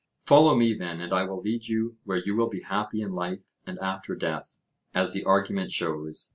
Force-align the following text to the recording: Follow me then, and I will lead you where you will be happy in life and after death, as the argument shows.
Follow 0.25 0.55
me 0.57 0.73
then, 0.73 0.99
and 0.99 1.13
I 1.13 1.25
will 1.25 1.39
lead 1.43 1.67
you 1.67 1.97
where 2.05 2.17
you 2.17 2.35
will 2.35 2.49
be 2.49 2.61
happy 2.61 3.03
in 3.03 3.11
life 3.13 3.51
and 3.67 3.77
after 3.77 4.15
death, 4.15 4.57
as 4.95 5.13
the 5.13 5.23
argument 5.25 5.69
shows. 5.71 6.29